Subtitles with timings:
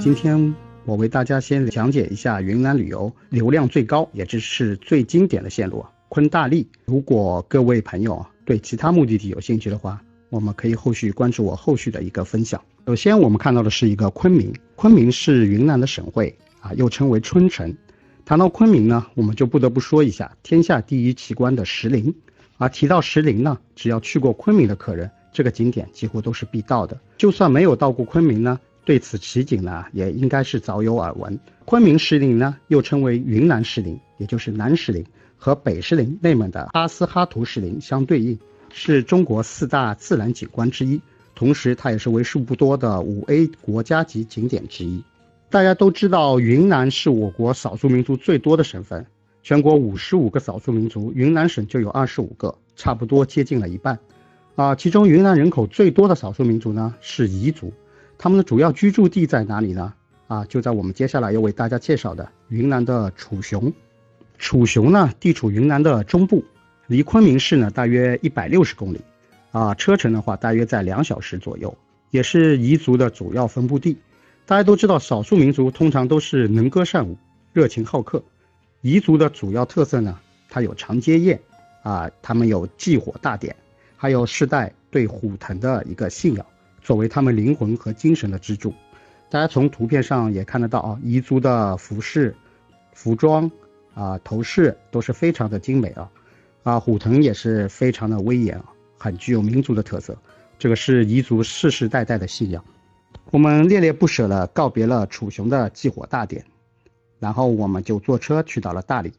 [0.00, 0.54] 今天
[0.86, 6.66] 我为大家先讲解一下云南旅游流量最高，也就是最经典的线路——昆大丽。
[6.86, 12.58] 如果各位朋友啊对其他目的地有兴趣的话，我们可以后续关注我后续的一个分享。
[12.86, 14.50] 首先，我们看到的是一个昆明。
[14.74, 17.76] 昆明是云南的省会啊，又称为春城。
[18.24, 22.14] 谈到昆明呢，我们就不得不说一下天下第一奇观的石林。
[22.56, 26.98] 而提到石林呢，只要去过昆明的客人，这个景点几乎都是必到的。
[27.18, 31.38] 就算没有到过昆明呢，对此奇景呢，也应该是早有耳闻。
[31.64, 35.04] 昆明石林呢，又称为云南石林，也就是南石林
[35.36, 38.38] 和北石林，内蒙的哈斯哈图石林相对应，
[38.72, 41.00] 是中国四大自然景观之一，
[41.34, 45.02] 同时它也是为数不多的五 A 国家级景点之一。
[45.48, 49.04] 大家都知道，云南是我国少数民族最多的省份。
[49.42, 53.98] 全国五十五个少数民族，云南省就有二十五个，差不多接近了一半。
[54.54, 57.72] 啊，其中云南人口最多的少数民族呢是彝族，
[58.22, 59.94] 他们的主要居住地在哪里呢？
[60.28, 63.72] 啊，就在我们接下来要为大家介绍的云南的楚雄。
[64.36, 66.44] 楚雄呢，地处云南的中部，
[66.86, 69.00] 离昆明市呢大约一百六十公里，
[69.52, 71.74] 啊，车程的话大约在两小时左右，
[72.10, 73.96] 也是彝族的主要分布地。
[74.44, 77.16] 大家都知道，少数民族通常都是能歌善舞、
[77.54, 78.22] 热情好客。
[78.82, 81.40] 彝族的主要特色呢，它有长街宴，
[81.82, 83.56] 啊，他们有祭火大典，
[83.96, 86.44] 还有世代对虎腾的一个信仰，
[86.80, 88.72] 作为他们灵魂和精神的支柱。
[89.28, 92.34] 大家从图片上也看得到啊，彝族的服饰、
[92.94, 93.50] 服装
[93.94, 96.10] 啊、头饰都是非常的精美啊，
[96.62, 98.64] 啊，虎腾也是非常的威严啊，
[98.98, 100.16] 很具有民族的特色。
[100.58, 102.64] 这个是彝族世世代代的信仰。
[103.30, 106.44] 我们恋恋不舍地告别了楚雄的祭火大典。
[107.20, 109.12] 然后我们就坐车去到了大理，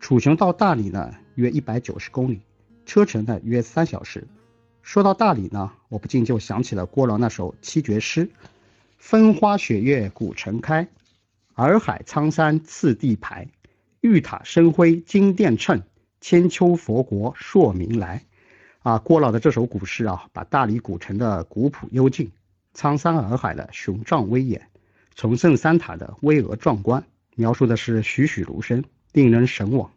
[0.00, 2.40] 楚雄到大理呢约一百九十公里，
[2.84, 4.26] 车程呢约三小时。
[4.86, 8.30] 说到大理呢，我不禁就想起了郭老那首七绝诗：
[8.98, 10.86] 风花雪月古城开，
[11.56, 13.48] 洱海苍山次第排，
[14.00, 15.82] 玉塔生辉金殿衬，
[16.20, 18.22] 千秋佛国朔明来。
[18.84, 22.30] 啊，郭老的这首古诗啊，把大理古城的古朴幽静、
[22.72, 24.68] 苍山洱海的雄壮威严、
[25.16, 27.04] 崇圣三塔的巍峨壮观。
[27.34, 29.90] 描述的是栩栩如生，令人神往。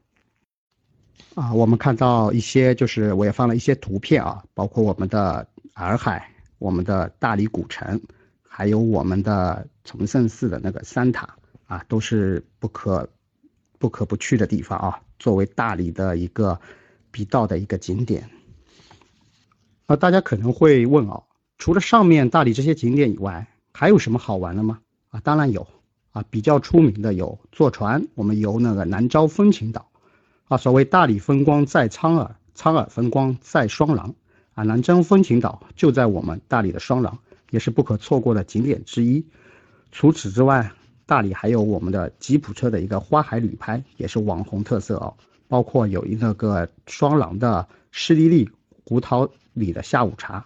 [1.35, 7.99] 啊，我们看到一些，就是我也放了一些图片啊，包括我们的洱海、我们的大理古城，
[8.41, 11.29] 还有我们的崇圣寺的那个三塔
[11.67, 13.07] 啊，都是不可
[13.77, 16.59] 不可不去的地方啊，作为大理的一个
[17.11, 18.29] 必到的一个景点。
[19.87, 21.23] 那，大家可能会问啊，
[21.57, 24.79] 除了上面大理这些景点以外，还有什么好玩的吗？
[25.09, 25.65] 啊，当然有。
[26.11, 29.88] 啊，比较出名的有坐船，我们游那个南诏风情岛，
[30.49, 34.15] 啊，所谓大理风光在苍耳，苍耳风光在双廊，
[34.55, 37.19] 啊，南征风情岛就在我们大理的双廊，
[37.51, 39.23] 也是不可错过的景点之一。
[39.91, 40.71] 除此之外，
[41.05, 45.13] 大理还有我们的吉普车的一个花海旅拍，也是网红特色哦。
[45.47, 48.49] 包括有一个个双廊的湿沥沥
[48.85, 50.45] 胡桃里的下午茶，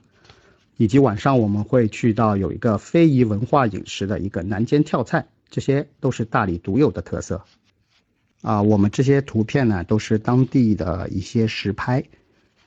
[0.76, 5.28] 以及晚上我们会去到有一个非遗文化饮食的一个南煎跳菜。
[5.50, 7.46] 这些都是大理独有的特色，
[8.44, 12.04] 啊，我们这些图片呢都是当地的一些实拍，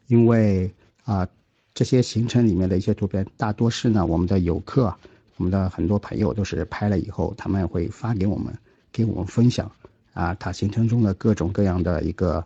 [0.09, 0.69] 因为
[1.05, 1.29] 啊，
[1.75, 4.93] 这些行程里面的一些图片大多是呢我们的游客，
[5.37, 8.53] 我们的很多朋友都是拍了以后，他们会发给我们，
[8.91, 9.71] 给我们分享
[10.15, 12.43] 啊，他行程中的各种各样的一个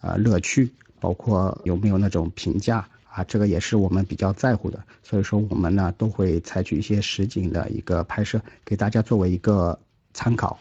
[0.00, 2.88] 啊乐趣，包括有没有那种评价。
[3.12, 9.76] 啊，这个也是我们比较在乎的，所以说我们呢都会采取一些实景的一个拍摄，给大家作为一个
[10.14, 10.56] 参考。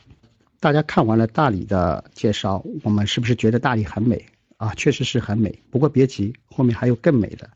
[0.61, 4.25] 大家看完了大理的介绍，我们是不是觉得大理很美
[4.57, 4.73] 啊？
[4.75, 5.63] 确实是很美。
[5.71, 7.49] 不过别急，后面还有更美的。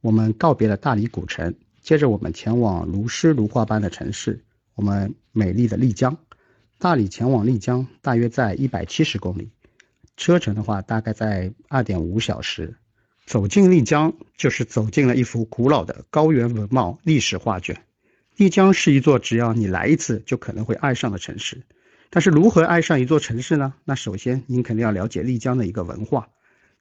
[0.00, 4.40] 我们告别了大理古城，接着我们前往如诗如画般的城市，
[4.76, 6.16] 我们美丽的丽江。
[6.78, 9.50] 大理前往丽江大约在一百七十公里，
[10.16, 12.76] 车程的话大概在二点五小时。
[13.26, 17.82] 走进丽江，就是走进了一幅古老的高原文貌历史画卷。
[18.36, 21.60] 丽江是一座只要你来一次就可能会爱上的城市。
[22.10, 23.74] 但是如何爱上一座城市呢？
[23.84, 26.28] 那首先您肯定要了解丽江的一个文化。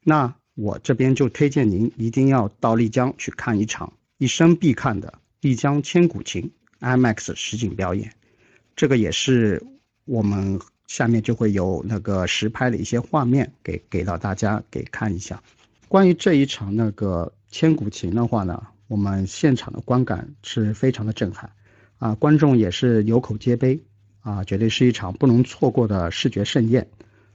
[0.03, 8.11] 那我这边就推荐您一定要到丽江去看一场一生必看的丽江千古情 IMAX 实景表演。
[8.75, 9.61] 这个也是
[10.05, 15.43] 我们下面就会有那个实拍的一些画面给给到大家给看一下。
[15.89, 21.51] 关于这一场那个千古情的话呢，我们现场的观感是非常的震撼，
[21.97, 23.81] 啊，观众也是有口皆碑，
[24.27, 26.85] 啊，绝对是一场不能错过的视觉盛宴。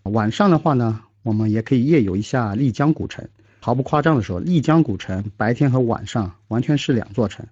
[0.02, 3.26] 晚上的话呢，我们也可以夜游一下丽江古城。
[3.60, 7.46] 毫不夸张的说，丽江古城白天和晚上完全是两座城。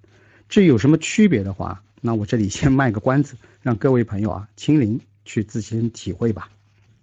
[0.51, 6.51] 至于有什么区别的话，那我这里先卖个关子，让各位朋友啊亲临去自行体会吧。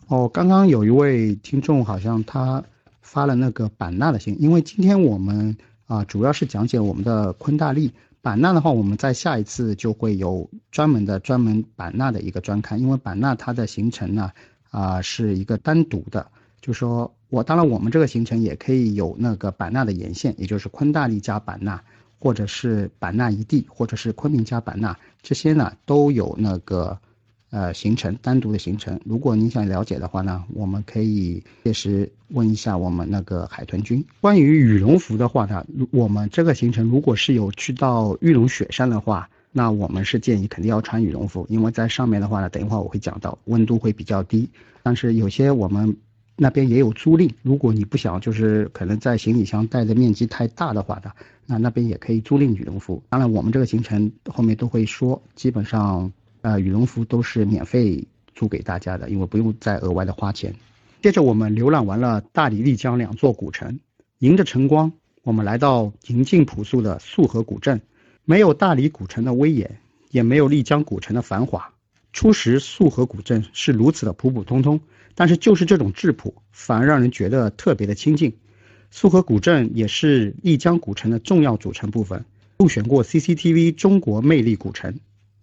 [0.06, 2.64] 哦，刚刚有一位听众好像他
[3.02, 5.58] 发了那个版纳的信，因为今天我们
[5.88, 7.92] 啊主要是讲解我们的昆大利
[8.28, 14.30] 版纳的话，我们在下一次就会有专门的专门版纳的一个专刊，因为版纳它的行程呢
[14.70, 16.28] 啊是一个单独的，
[16.60, 21.82] 就说我当然我们这个行程也可以有那个版纳的沿线，也就是昆大利加版纳，
[22.20, 27.00] 或者是版纳一地，或者是昆明加版纳，这些呢都有那个。
[27.50, 34.04] 呃，行程单独的行程，如果您想了解的话呢，我们可以届时问一下我们那个海豚君。
[34.20, 44.50] 关于羽绒服的话呢，我们这个行程如果是有去到玉龙雪山的话，那我们是建议肯定要穿羽绒服，因为在上面的话呢，等一会儿我会讲到温度会比较低。
[44.84, 45.96] 但是有些我们
[46.36, 51.10] 那边也有租赁，如果你不想就是可能在行李箱带的面积太大的话的，
[51.46, 53.02] 那那边也可以租赁羽绒服。
[53.08, 56.12] 当然，我们这个行程后面都会说，基本上。
[56.48, 60.56] 呃，羽绒服都是免费租给大家的，因为不用再额外的花钱。
[61.02, 63.78] 接着我们浏览完了大理、丽江两座古城，
[64.20, 67.82] 迎着晨光，我们来到宁静朴素的束河古镇。
[68.24, 69.78] 没有大理古城的威严，
[70.10, 71.74] 也没有丽江古城的繁华。
[72.14, 74.80] 初时束河古镇是如此的普普通通，
[75.16, 78.34] 但是就是这种质朴，反而让人觉得特别的亲近。
[78.90, 82.24] 束河古镇也是丽江古城的重要组成部分，
[82.58, 84.98] 入选过 CCTV 中国魅力古城。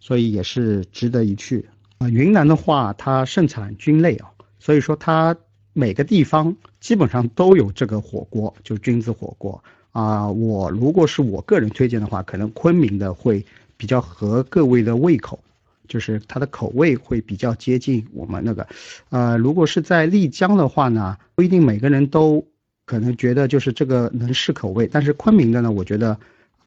[0.05, 1.67] 所以也是值得一去
[1.97, 2.07] 啊！
[2.11, 4.29] 云南的话，它盛产菌类啊，
[4.59, 5.35] 所以说它
[5.73, 10.29] 每个地方基本上都有这个火锅，就菌子火锅啊。
[10.29, 13.43] 我如果是我个人推荐的话，可能昆明的会
[13.79, 15.43] 比较合各位的胃口，
[15.89, 18.69] 就是它的口味会比较接近我们那个。
[19.09, 22.47] 呃，如果是在丽江的话呢，不一定每个人都
[22.85, 26.19] 可能觉得就是这个能适口味，但是昆明的呢，我觉得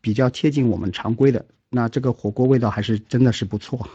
[0.01, 1.45] 比较贴近我们常规的。
[1.69, 3.87] 那这个火锅味道还是真的是不错。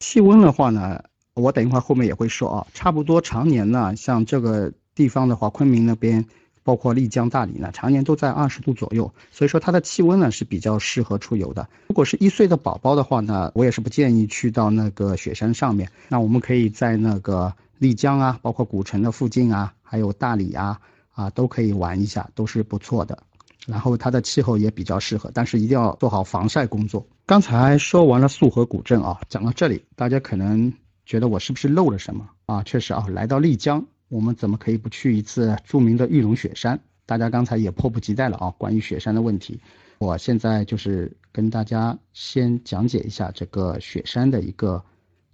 [0.00, 1.02] 气温的话呢，
[1.34, 6.24] 我等一会儿后面也会说啊，差不多常年呢，像这个地方的话，昆明那边，
[6.62, 11.68] 包括丽江、大理呢，常年都在二十度左右，所以说它的气温呢是比较适合出游的。
[11.88, 15.90] 如果是一岁的宝宝的话呢，我也是不建议去到那个雪山上面。
[16.08, 20.80] 那我们可以在那个丽江啊，包括古城的附近啊，还有大理啊，
[21.12, 23.18] 啊都可以玩一下，都是不错的。
[23.66, 27.06] 然后它的气候也比较适合，但是一定要做好防晒工作。
[27.26, 30.72] 刚才说完了束河古镇啊，讲到这里，大家可能
[31.06, 32.62] 觉得我是不是漏了什么啊？
[32.62, 36.78] 确实啊，来到丽江，我们怎么可以不去一次著名的玉龙雪山？
[37.06, 39.60] 大家刚才也迫不及待了啊，关于雪山的问题，
[39.98, 44.82] 我现在就是跟大家先讲解一下这个雪山的一个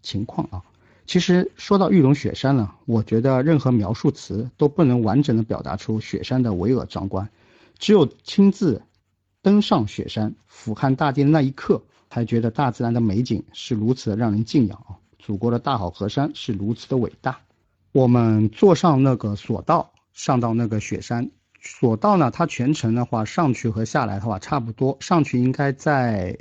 [0.02, 0.62] 情况啊。
[1.06, 7.28] 其实说到玉龙雪山呢，我觉得任何描述词都不能完整的表达出雪山的巍峨壮观。
[7.80, 8.82] 只有亲自
[9.42, 15.00] 登上雪山，俯瞰大地的那一刻，才觉得大自然的美景是如此的让人敬仰啊！
[15.18, 17.40] 祖国的大好河山是如此的伟大。
[17.92, 21.30] 我们坐上那个索道，上到那个雪山。
[21.62, 26.38] 索道呢，它全程的话，上去和下来的话差不多，上去应该在。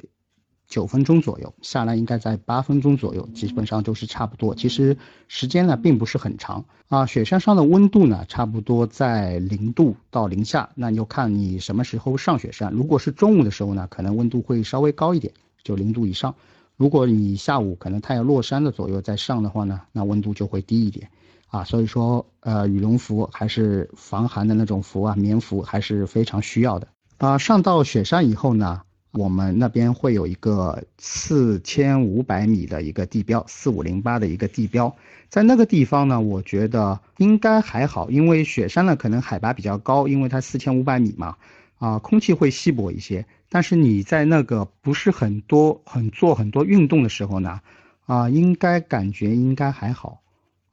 [0.69, 4.53] 九分钟左右下来，应该在八分钟左右，基本上都是差不多。
[4.53, 4.95] 其实
[5.27, 7.07] 时间呢并不是很长啊。
[7.07, 12.71] 雪山上的温度呢，差不多在零度到零下，那你就看你什么时候上雪山。
[12.71, 16.35] 如果是中午的时候呢，可能温度会稍微高一点，就零度以上。
[16.77, 21.09] 如果你下午可能太阳落山的左右再上的话呢，那温度就会低一点
[21.47, 21.63] 啊。
[21.63, 27.39] 所以说，呃，羽绒服还是防寒的那种服啊，棉服还是非常需要的啊。
[27.39, 28.83] 上到雪山以后呢。
[29.11, 34.95] 我们那边会有一个四千五百米的一个地标，四五零八的一个地标，
[35.29, 41.37] 在那个地方呢，我觉得应该还好，因为雪山呢可能海拔比较高，因为它四千五百米嘛，
[41.79, 43.25] 啊，空气会稀薄一些。
[43.49, 47.61] 但是你在那个不是很多很做很多运动的时候呢，
[48.05, 50.21] 啊，应该感觉应该还好，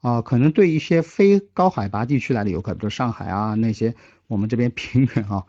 [0.03, 3.95] 啊，可能对一些非高海拔地区来的游客，比如上海啊那些，
[4.27, 5.47] 我们这边平原啊。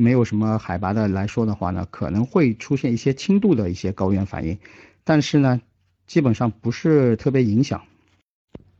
[0.00, 4.58] 没有什么海拔的来说的话呢，可能会出现一些轻度的一些高原反应，
[5.04, 5.60] 但是呢，
[6.06, 7.82] 基本上不是特别影响。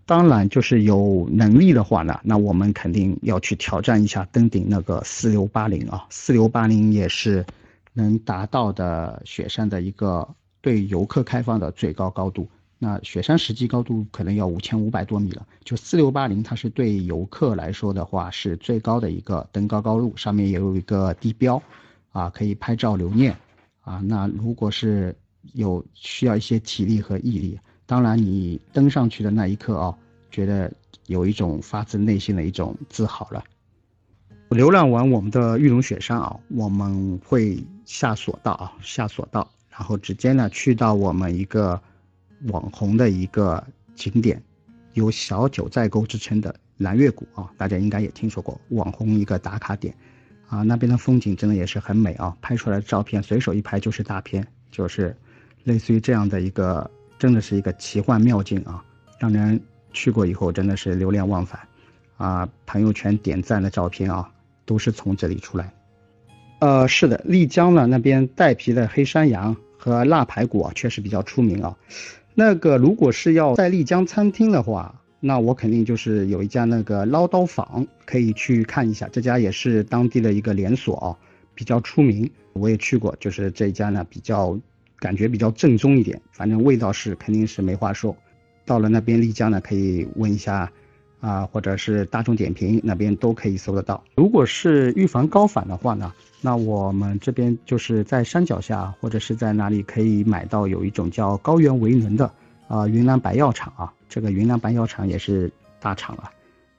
[0.06, 7.44] 当然，就是有能力的话呢，那我们肯定要去挑战一下登顶那个四六八零啊，四六八零也是
[7.92, 10.26] 能达到的雪山的一个
[10.62, 12.48] 对游客开放的最高高度。
[12.82, 21.62] 那雪山实际高度可能要五千五百多米了，就四六八零，它是对游客来说的话是最高的一个登高高路，上面也有一个地标，
[22.10, 23.36] 啊，可以拍照留念，
[23.82, 25.14] 啊，那如果是
[25.52, 29.94] 有需要一些体力和毅力，当然你登上去的那一刻啊，
[30.30, 30.72] 觉得
[31.06, 33.44] 有一种发自内心的一种自豪了。
[34.48, 39.46] 浏览完我们的玉龙雪山啊，我们会下索道啊，下索道。
[39.68, 41.80] 然后直接呢去到我们一个
[42.48, 43.62] 网红的一个
[43.94, 44.42] 景点，
[44.94, 49.94] 有小九寨沟之称的蓝月谷啊，大家应该也听说过，网红一个打卡点，
[50.48, 55.14] 啊，那边的风景真的也是很美啊，拍出来的照片随手一拍就是大片，就是
[55.64, 58.82] 类似于这样的一个，真的是一个奇幻妙境啊，
[59.18, 59.60] 让人
[59.92, 61.60] 去过以后真的是流连忘返，
[62.16, 64.32] 啊，朋友圈点赞的照片啊，
[64.64, 65.72] 都是从这里出来。
[66.60, 71.76] 呃，是的，丽江呢那边带皮的黑山羊和腊排骨啊，确实比较出名啊。
[72.40, 81.12] 那个如果是要在丽江餐厅的话，那我肯定就是有一家那个捞刀坊可以去看一下，这家也是当地的一个连锁啊，
[81.54, 82.30] 比较出名。
[82.54, 84.58] 我也去过，就是这家呢比较
[84.98, 88.16] 感觉比较正宗一点，反正味道是肯定是没话说。
[88.64, 90.72] 到了那边丽江呢，可以问一下。
[91.20, 94.02] 啊，或者是大众点评那边都可以搜得到。
[94.14, 102.32] 如果是预防高反的话呢，那我们这边就是在山脚下或者是在哪里可以买到有一种叫高原维能的
[102.68, 106.30] 啊，云南白药厂啊，这个云南白药厂也是大厂了，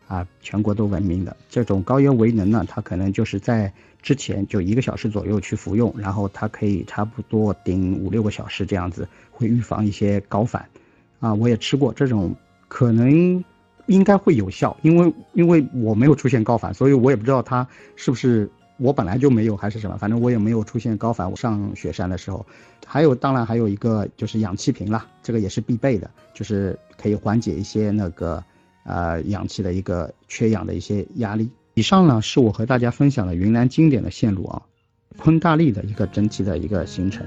[0.08, 1.38] 啊，全国都闻名的。
[1.48, 3.72] 这种高原维能呢，它可能就是在
[4.02, 10.66] 之前就一个小时左右去服用，然后它可以差不多顶五六个小时这样子，会预防一些高反。
[11.20, 12.36] 啊，我也吃过这种，
[12.68, 13.44] 可能。
[13.92, 17.68] 应该会有效，因为因为我没有出现高反，所以我也不知道它
[17.98, 21.30] 是不是我本来就没有还是什么，反正我也没有出现高反。
[21.30, 22.46] 我上雪山的时候，
[22.88, 28.42] 还有当然还有一个就是氧气瓶啦，这个也是必备的，就是可以缓解一些那个
[28.86, 31.50] 呃氧气的一个缺氧的一些压力。
[31.74, 34.62] 以上呢是我和大家分享的云南经典的线路啊，
[35.18, 37.26] 昆大丽的一个整体的一个行程。